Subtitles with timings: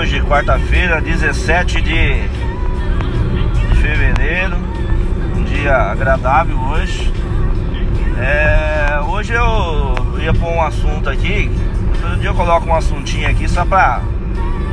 [0.00, 2.22] hoje, quarta-feira, 17 de
[3.82, 4.56] fevereiro.
[5.36, 7.12] Um dia agradável hoje.
[8.18, 11.50] É, hoje eu ia pôr um assunto aqui.
[12.00, 14.00] Todo dia eu coloco um assuntinho aqui só pra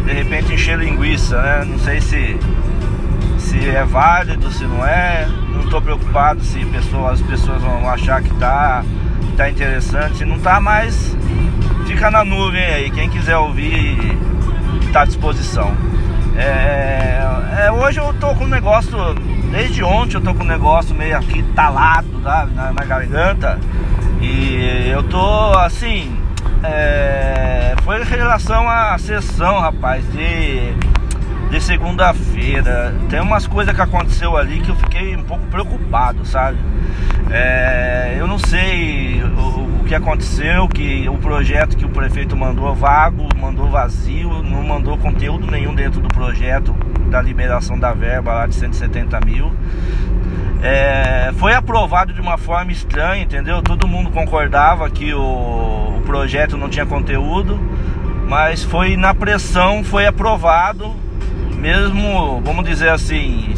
[0.05, 1.66] de repente encher linguiça, né?
[1.66, 2.39] Não sei se,
[3.38, 5.27] se é válido, se não é.
[5.53, 6.66] Não tô preocupado se
[7.12, 8.81] as pessoas vão achar que tá,
[9.35, 10.20] tá interessante.
[10.20, 11.17] Se não tá, mas
[11.85, 12.89] fica na nuvem aí.
[12.91, 14.17] Quem quiser ouvir,
[14.91, 15.76] tá à disposição.
[16.36, 17.20] É,
[17.66, 18.98] é, hoje eu tô com um negócio,
[19.52, 23.60] desde ontem eu tô com um negócio meio aqui talado tá, na, na garganta.
[24.22, 26.16] E eu tô assim.
[26.63, 30.73] É, foi em relação à sessão, rapaz, de,
[31.49, 32.93] de segunda-feira.
[33.09, 36.57] Tem umas coisas que aconteceu ali que eu fiquei um pouco preocupado, sabe?
[37.29, 42.73] É, eu não sei o, o, que aconteceu, que o projeto que o prefeito mandou
[42.73, 46.73] vago, mandou vazio, não mandou conteúdo nenhum dentro do projeto
[47.09, 49.51] da liberação da verba lá de 170 mil.
[50.61, 53.61] É, foi aprovado de uma forma estranha, entendeu?
[53.61, 57.59] Todo mundo concordava que o, o projeto não tinha conteúdo,
[58.27, 60.95] mas foi na pressão, foi aprovado,
[61.58, 63.54] mesmo, vamos dizer assim,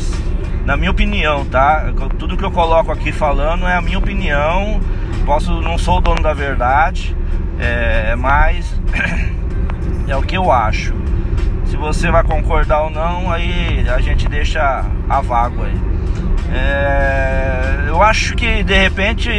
[0.65, 1.91] na minha opinião, tá?
[2.17, 4.79] Tudo que eu coloco aqui falando é a minha opinião.
[5.25, 7.15] Posso, não sou o dono da verdade,
[7.59, 8.79] é, mas
[10.07, 10.93] é o que eu acho.
[11.65, 15.77] Se você vai concordar ou não, aí a gente deixa a vago aí.
[16.51, 19.29] É, eu acho que de repente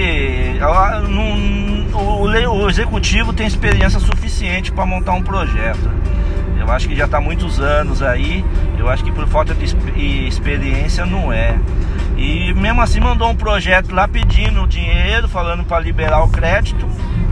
[1.93, 5.91] o, o executivo tem experiência suficiente para montar um projeto.
[6.71, 8.45] Acho que já está muitos anos aí.
[8.79, 9.65] Eu acho que por falta de
[10.27, 11.59] experiência não é.
[12.17, 16.87] E mesmo assim mandou um projeto lá pedindo dinheiro, falando para liberar o crédito,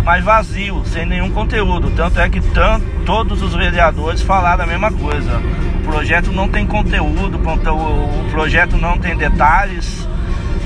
[0.05, 1.91] mas vazio, sem nenhum conteúdo.
[1.91, 5.41] Tanto é que tanto, todos os vereadores falaram a mesma coisa.
[5.81, 10.09] O projeto não tem conteúdo, o projeto não tem detalhes.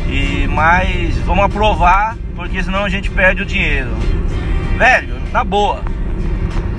[0.09, 3.91] E mas vamos aprovar, porque senão a gente perde o dinheiro.
[4.77, 5.83] Velho, na boa.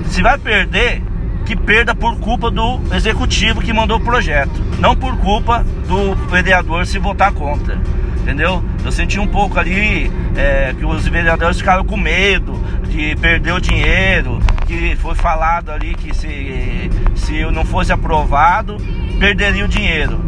[0.06, 1.02] Se vai perder,
[1.44, 6.86] que perda por culpa do executivo que mandou o projeto, não por culpa do vereador
[6.86, 7.78] se votar contra.
[8.22, 8.64] Entendeu?
[8.82, 13.60] Eu senti um pouco ali é, que os vereadores ficaram com medo de perder o
[13.60, 18.78] dinheiro, que foi falado ali que se, se não fosse aprovado,
[19.18, 20.24] perderia o dinheiro.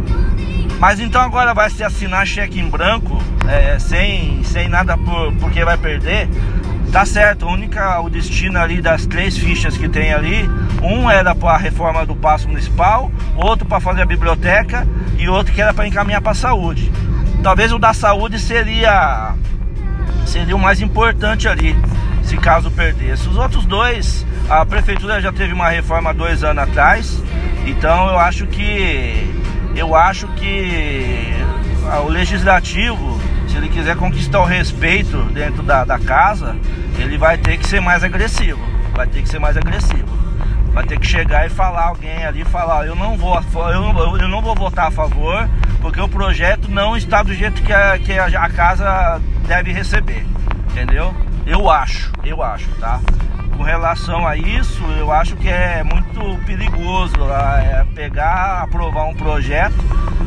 [0.78, 5.64] Mas então agora vai se assinar cheque em branco, é, sem, sem nada por, porque
[5.64, 6.28] vai perder.
[6.96, 10.48] Tá certo, única, o destino ali das três fichas que tem ali,
[10.82, 15.52] um era para a reforma do passo municipal, outro para fazer a biblioteca e outro
[15.52, 16.90] que era para encaminhar para a saúde.
[17.42, 19.34] Talvez o da saúde seria
[20.24, 21.76] seria o mais importante ali,
[22.22, 23.28] se caso perdesse.
[23.28, 27.22] Os outros dois, a prefeitura já teve uma reforma dois anos atrás,
[27.66, 29.34] então eu acho que
[29.76, 31.34] eu acho que
[32.06, 33.20] o legislativo
[33.56, 36.56] se ele quiser conquistar o respeito dentro da, da casa,
[36.98, 38.60] ele vai ter que ser mais agressivo.
[38.94, 40.06] Vai ter que ser mais agressivo.
[40.72, 44.42] Vai ter que chegar e falar alguém ali, falar, eu não vou, eu eu não
[44.42, 45.48] vou votar a favor,
[45.80, 50.26] porque o projeto não está do jeito que a, que a casa deve receber.
[50.70, 51.14] Entendeu?
[51.46, 53.00] Eu acho, eu acho, tá?
[53.56, 59.74] com relação a isso, eu acho que é muito perigoso é, pegar, aprovar um projeto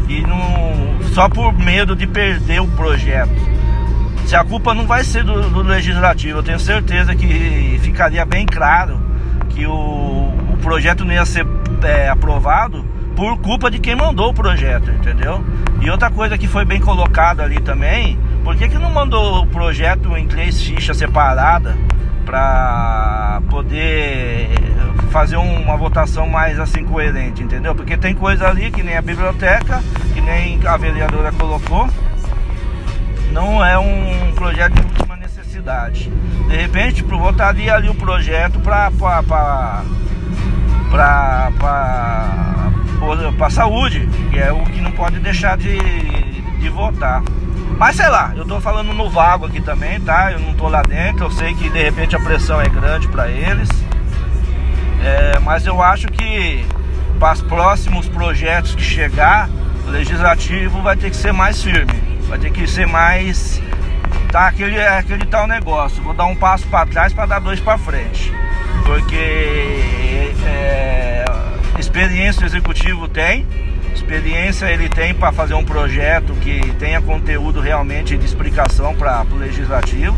[0.08, 3.49] e não, só por medo de perder o projeto.
[4.30, 8.46] Se a culpa não vai ser do, do legislativo, eu tenho certeza que ficaria bem
[8.46, 9.02] claro
[9.50, 11.48] que o, o projeto não ia ser
[11.82, 12.86] é, aprovado
[13.16, 15.44] por culpa de quem mandou o projeto, entendeu?
[15.82, 19.48] E outra coisa que foi bem colocada ali também, por que, que não mandou o
[19.48, 21.76] projeto em três fichas separadas?
[22.24, 24.50] para poder
[25.10, 27.74] fazer uma votação mais assim coerente, entendeu?
[27.74, 29.82] Porque tem coisa ali que nem a biblioteca,
[30.14, 31.90] que nem a vereadora colocou,
[33.32, 36.12] não é um projeto de última necessidade.
[36.48, 39.84] De repente, votaria ali o projeto para para
[43.38, 45.78] para saúde, que é o que não pode deixar de,
[46.60, 47.24] de votar.
[47.78, 50.32] Mas sei lá, eu tô falando no vago aqui também, tá?
[50.32, 53.30] Eu não tô lá dentro, eu sei que de repente a pressão é grande para
[53.30, 53.70] eles.
[55.02, 56.66] É, mas eu acho que
[57.20, 59.50] para os próximos projetos que chegar,
[59.88, 61.94] o legislativo vai ter que ser mais firme,
[62.30, 63.62] vai ter que ser mais
[64.32, 67.60] tá aquele é aquele tal negócio, vou dar um passo para trás para dar dois
[67.60, 68.32] para frente.
[68.86, 71.26] Porque é,
[71.80, 73.46] experiência o executivo tem,
[73.94, 79.36] experiência ele tem para fazer um projeto que tenha conteúdo realmente de explicação para o
[79.36, 80.18] legislativo.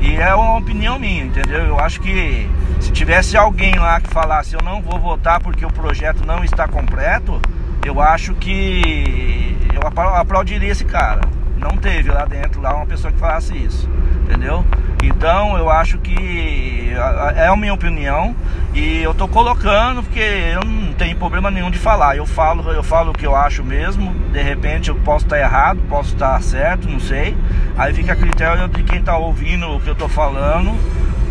[0.00, 1.64] E é uma opinião minha, entendeu?
[1.64, 2.48] Eu acho que
[2.80, 6.68] se tivesse alguém lá que falasse eu não vou votar porque o projeto não está
[6.68, 7.40] completo,
[7.86, 11.20] eu acho que eu aplaudiria esse cara.
[11.56, 13.88] Não teve lá dentro lá uma pessoa que falasse isso,
[14.24, 14.64] entendeu?
[15.02, 16.92] Então eu acho que
[17.36, 18.34] é a minha opinião
[18.74, 22.16] e eu tô colocando porque eu não tenho problema nenhum de falar.
[22.16, 24.12] Eu falo, eu falo o que eu acho mesmo.
[24.32, 27.36] De repente eu posso estar errado, posso estar certo, não sei.
[27.78, 30.74] Aí fica a critério de quem tá ouvindo o que eu tô falando,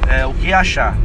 [0.08, 0.96] é, o que achar.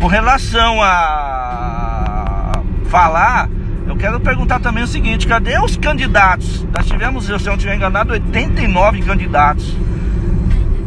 [0.00, 2.52] Com relação a
[2.88, 3.48] falar,
[3.98, 6.66] quero perguntar também o seguinte: cadê os candidatos?
[6.72, 9.76] Nós tivemos, se eu não estiver enganado, 89 candidatos.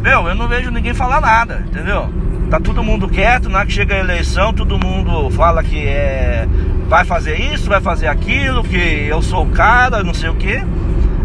[0.00, 2.12] Meu, eu não vejo ninguém falar nada, entendeu?
[2.50, 6.46] Tá todo mundo quieto, na hora que chega a eleição, todo mundo fala que é
[6.88, 10.62] vai fazer isso, vai fazer aquilo, que eu sou o cara, não sei o que.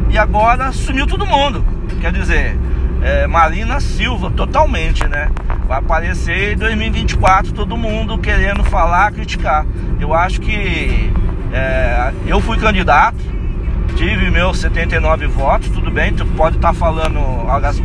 [0.10, 1.66] E agora sumiu todo mundo.
[2.00, 2.58] Quer dizer,
[3.02, 5.30] é, Marina Silva, totalmente, né?
[5.68, 9.66] Vai aparecer em 2024 todo mundo querendo falar, criticar.
[10.00, 11.12] Eu acho que
[11.54, 13.18] é, eu fui candidato,
[13.96, 17.82] tive meus 79 votos, tudo bem, tu pode estar tá falando, as,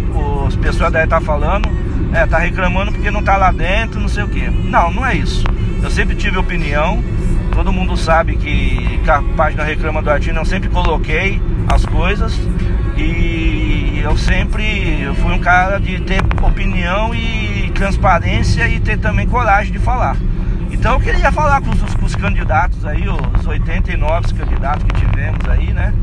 [0.46, 1.68] as pessoas devem estar tá falando,
[2.12, 4.48] é, tá reclamando porque não tá lá dentro, não sei o que.
[4.48, 5.44] Não, não é isso.
[5.82, 7.02] Eu sempre tive opinião,
[7.52, 12.38] todo mundo sabe que, que a página Reclama do Artino eu sempre coloquei as coisas
[12.96, 19.26] e eu sempre eu fui um cara de ter opinião e transparência e ter também
[19.26, 20.16] coragem de falar.
[20.82, 25.48] Então eu queria falar com os, com os candidatos aí, os 89 candidatos que tivemos
[25.48, 25.94] aí, né?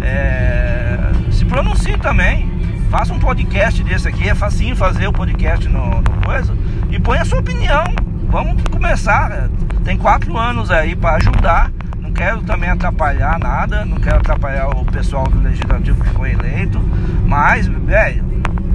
[0.00, 0.98] É,
[1.30, 2.50] se pronuncie também.
[2.90, 6.56] Faça um podcast desse aqui, é facinho fazer o podcast no, no coisa.
[6.90, 7.84] E põe a sua opinião.
[8.30, 9.50] Vamos começar.
[9.84, 11.70] Tem quatro anos aí para ajudar.
[12.00, 13.84] Não quero também atrapalhar nada.
[13.84, 16.80] Não quero atrapalhar o pessoal do legislativo que foi eleito.
[17.26, 18.24] Mas, velho,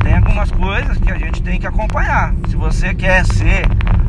[0.04, 2.36] tem algumas coisas que a gente tem que acompanhar.
[2.48, 3.66] Se você quer ser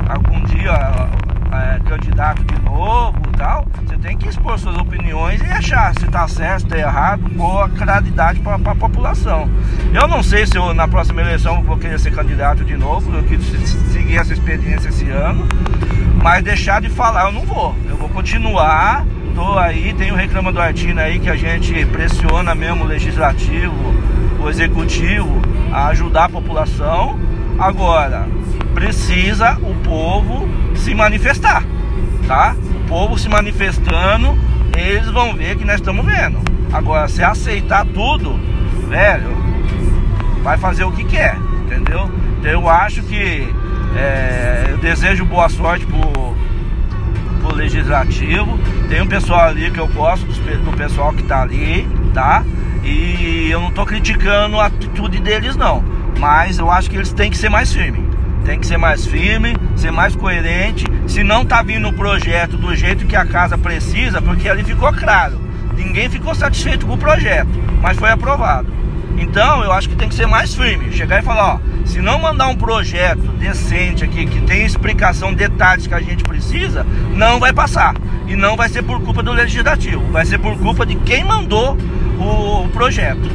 [0.07, 1.09] algum dia
[1.53, 6.05] é, candidato de novo e tal, você tem que expor suas opiniões e achar se
[6.05, 9.49] está certo, está errado, pôr a claridade para a população.
[9.93, 13.23] Eu não sei se eu, na próxima eleição vou querer ser candidato de novo, eu
[13.25, 13.43] quis
[13.93, 15.47] seguir essa experiência esse ano,
[16.23, 17.75] mas deixar de falar eu não vou.
[17.89, 19.05] Eu vou continuar,
[19.35, 23.75] tô aí, tem o Reclama do Artina aí que a gente pressiona mesmo o legislativo,
[24.41, 25.41] o executivo
[25.73, 27.19] a ajudar a população.
[27.59, 28.27] Agora,
[28.79, 31.65] precisa o povo se manifestar,
[32.29, 32.55] tá?
[32.85, 34.39] O povo se manifestando,
[34.77, 36.39] eles vão ver que nós estamos vendo.
[36.73, 38.39] Agora, se aceitar tudo,
[38.89, 39.37] velho,
[40.45, 42.09] vai fazer o que quer, entendeu?
[42.39, 43.53] Então eu acho que
[43.97, 46.37] é, eu desejo boa sorte pro,
[47.41, 48.61] pro legislativo.
[48.89, 51.85] Tem um pessoal ali que eu gosto do, pessoal que tá ali,
[52.15, 52.45] tá?
[52.85, 55.83] E eu não tô criticando a atitude deles não.
[56.21, 59.57] Mas eu acho que eles têm que ser mais firmes tem que ser mais firme,
[59.77, 60.85] ser mais coerente.
[61.07, 64.93] Se não tá vindo o projeto do jeito que a casa precisa, porque ali ficou
[64.93, 65.41] claro,
[65.77, 67.51] ninguém ficou satisfeito com o projeto,
[67.81, 68.79] mas foi aprovado.
[69.19, 72.19] Então eu acho que tem que ser mais firme, chegar e falar, ó, se não
[72.19, 77.53] mandar um projeto decente aqui, que tem explicação, detalhes que a gente precisa, não vai
[77.53, 77.95] passar.
[78.27, 81.77] E não vai ser por culpa do legislativo, vai ser por culpa de quem mandou
[82.19, 83.29] o, o projeto.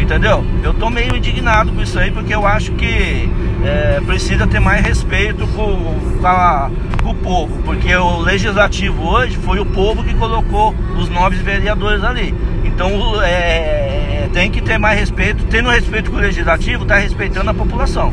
[0.00, 0.44] Entendeu?
[0.62, 3.30] Eu tô meio indignado com isso aí, porque eu acho que
[3.64, 6.70] é, precisa ter mais respeito com, com, a,
[7.02, 12.02] com, o povo, porque o legislativo hoje foi o povo que colocou os nove vereadores
[12.02, 12.34] ali.
[12.64, 12.90] Então
[13.22, 18.12] é, tem que ter mais respeito, tendo respeito com o legislativo, tá respeitando a população.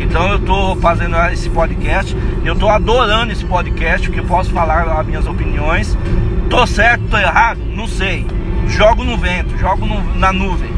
[0.00, 4.82] Então eu tô fazendo esse podcast, eu tô adorando esse podcast, porque eu posso falar
[4.82, 5.98] as minhas opiniões.
[6.48, 7.60] Tô certo, tô errado?
[7.74, 8.24] Não sei.
[8.68, 10.75] Jogo no vento, jogo no, na nuvem.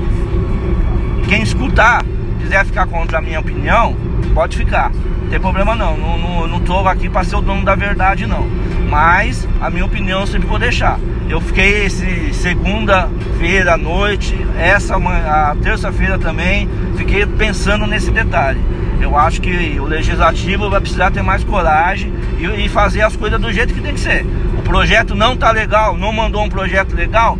[1.28, 2.02] Quem escutar
[2.40, 3.94] quiser ficar contra a minha opinião,
[4.32, 4.90] pode ficar.
[4.90, 5.94] Não tem problema não.
[5.94, 8.48] Não, não, não tô aqui para ser o dono da verdade não.
[8.88, 10.98] Mas a minha opinião eu sempre vou deixar.
[11.28, 16.66] Eu fiquei esse segunda-feira à noite, essa a terça-feira também,
[16.96, 18.60] fiquei pensando nesse detalhe.
[18.98, 23.38] Eu acho que o legislativo vai precisar ter mais coragem e, e fazer as coisas
[23.38, 24.24] do jeito que tem que ser.
[24.58, 27.38] O projeto não tá legal, não mandou um projeto legal,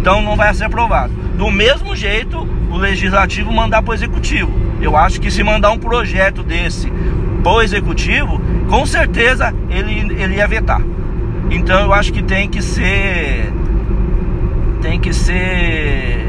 [0.00, 1.12] então não vai ser aprovado.
[1.36, 4.52] Do mesmo jeito, o legislativo mandar para o executivo.
[4.80, 6.90] Eu acho que se mandar um projeto desse
[7.42, 10.80] para o executivo, com certeza ele, ele ia vetar.
[11.50, 13.52] Então eu acho que tem que ser.
[14.82, 16.24] Tem que ser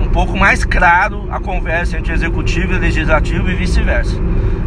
[0.00, 4.18] um pouco mais claro a conversa entre executivo e legislativo e vice-versa.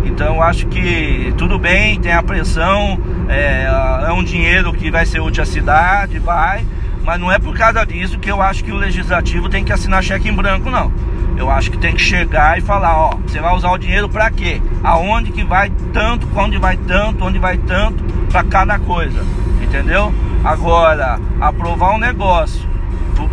[0.06, 3.66] Então eu acho que tudo bem, tem a pressão, é,
[4.08, 6.66] é um dinheiro que vai ser útil à cidade, vai,
[7.04, 10.04] mas não é por causa disso que eu acho que o legislativo tem que assinar
[10.04, 10.92] cheque em branco, não.
[11.38, 14.30] Eu acho que tem que chegar e falar, ó, você vai usar o dinheiro para
[14.30, 14.62] quê?
[14.84, 19.24] Aonde que vai tanto, onde vai tanto, onde vai tanto para cada coisa,
[19.62, 20.14] entendeu?
[20.44, 22.70] Agora, aprovar um negócio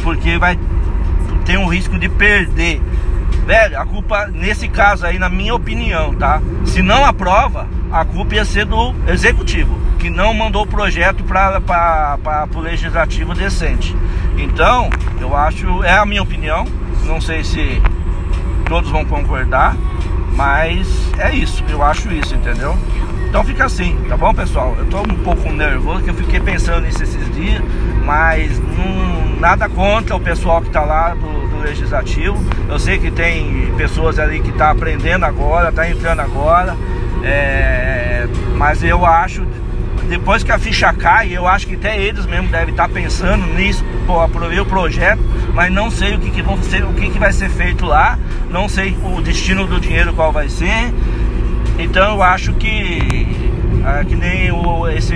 [0.02, 0.58] porque vai
[1.44, 2.82] tem um risco de perder.
[3.46, 6.42] Velho, a culpa nesse caso aí, na minha opinião, tá?
[6.66, 12.48] Se não aprova, a culpa ia ser do executivo, que não mandou o projeto para
[12.54, 13.94] o legislativo decente.
[14.36, 14.88] Então,
[15.20, 16.64] eu acho, é a minha opinião,
[17.04, 17.82] não sei se
[18.68, 19.76] todos vão concordar,
[20.34, 20.86] mas
[21.18, 22.76] é isso, eu acho isso, entendeu?
[23.28, 24.74] Então fica assim, tá bom pessoal?
[24.78, 27.62] Eu tô um pouco nervoso que eu fiquei pensando nisso esses dias,
[28.04, 28.58] mas
[29.38, 32.38] nada contra o pessoal que tá lá do, do legislativo.
[32.68, 36.74] Eu sei que tem pessoas ali que tá aprendendo agora, tá entrando agora,
[37.22, 38.26] é,
[38.56, 39.44] mas eu acho
[40.08, 43.84] depois que a ficha cai, eu acho que até eles mesmo devem estar pensando nisso,
[44.06, 45.20] pô, aprovei o projeto,
[45.54, 48.18] mas não sei o que, que, vão ser, o que, que vai ser feito lá,
[48.50, 50.92] não sei o destino do dinheiro qual vai ser.
[51.78, 53.48] Então eu acho que
[53.84, 55.14] ah, que nem o, esse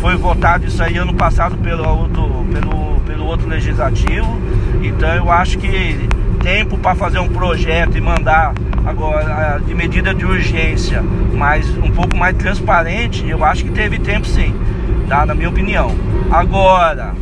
[0.00, 4.40] foi votado isso aí ano passado pelo outro, pelo, pelo outro legislativo.
[4.82, 6.08] Então eu acho que
[6.42, 8.52] tempo para fazer um projeto e mandar
[8.84, 14.26] agora de medida de urgência, mas um pouco mais transparente, eu acho que teve tempo
[14.26, 14.54] sim,
[15.08, 15.24] tá?
[15.24, 15.94] Na minha opinião.
[16.30, 17.14] Agora,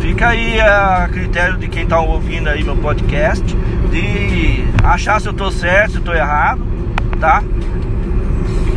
[0.00, 3.44] fica aí a critério de quem está ouvindo aí meu podcast,
[3.90, 6.62] de achar se eu tô certo, se eu tô errado,
[7.20, 7.42] tá?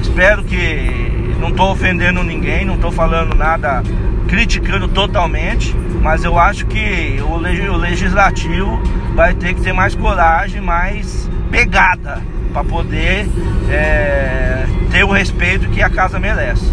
[0.02, 3.84] Espero que não estou ofendendo ninguém, não estou falando nada
[4.28, 8.82] criticando totalmente, mas eu acho que o legislativo
[9.16, 13.28] vai ter que ter mais coragem, mais pegada para poder
[13.70, 16.72] é, ter o respeito que a casa merece,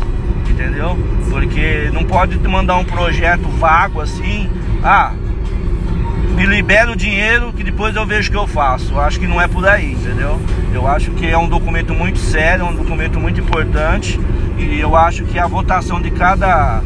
[0.48, 0.98] entendeu?
[1.30, 4.50] Porque não pode mandar um projeto vago assim,
[4.82, 5.12] ah,
[6.34, 8.92] me libera o dinheiro que depois eu vejo o que eu faço.
[8.92, 10.40] Eu acho que não é por aí, entendeu?
[10.72, 14.18] Eu acho que é um documento muito sério, é um documento muito importante
[14.58, 16.82] e eu acho que a votação de cada,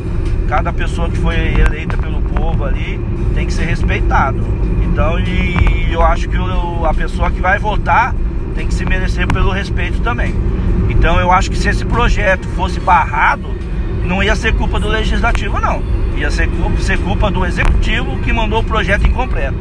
[0.49, 2.99] cada pessoa que foi eleita pelo povo ali
[3.35, 4.43] tem que ser respeitado.
[4.83, 8.15] Então, e eu acho que a pessoa que vai votar
[8.55, 10.35] tem que se merecer pelo respeito também.
[10.89, 13.49] Então, eu acho que se esse projeto fosse barrado,
[14.05, 15.83] não ia ser culpa do legislativo, não
[16.17, 19.59] ia ser culpa, ser culpa do executivo que mandou o projeto incompleto.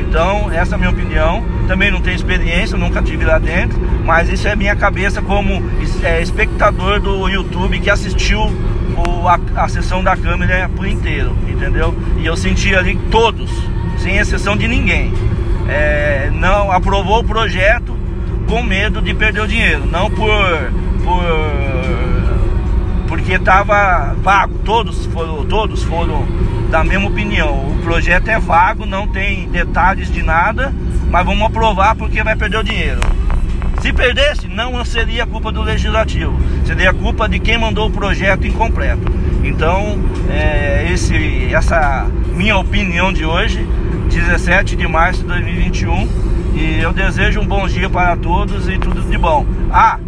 [0.00, 1.44] Então, essa é a minha opinião.
[1.68, 5.62] Também não tenho experiência, nunca tive lá dentro, mas isso é minha cabeça como
[6.02, 8.50] é, espectador do YouTube que assistiu
[8.96, 11.94] o, a, a, sessão da Câmara por inteiro, entendeu?
[12.18, 13.50] E eu senti ali todos,
[13.98, 15.12] sem exceção de ninguém,
[15.68, 17.96] é, não aprovou o projeto
[18.48, 20.72] com medo de perder o dinheiro, não por,
[21.04, 21.70] por
[23.10, 26.24] porque estava vago, todos foram, todos foram
[26.70, 27.68] da mesma opinião.
[27.68, 30.72] O projeto é vago, não tem detalhes de nada,
[31.10, 33.00] mas vamos aprovar porque vai perder o dinheiro.
[33.80, 39.10] Se perdesse, não seria culpa do legislativo, seria culpa de quem mandou o projeto incompleto.
[39.42, 39.98] Então,
[40.30, 43.66] é, esse, essa minha opinião de hoje,
[44.08, 46.08] 17 de março de 2021,
[46.54, 49.46] e eu desejo um bom dia para todos e tudo de bom.
[49.72, 49.98] Ah,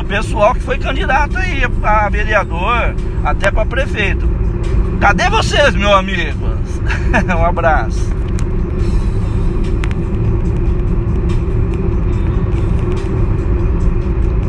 [0.00, 4.28] o pessoal que foi candidato aí a vereador, até para prefeito.
[4.98, 6.48] Cadê vocês, meu amigo?
[7.38, 8.19] um abraço.